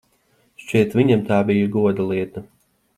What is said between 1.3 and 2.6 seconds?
bija goda lieta.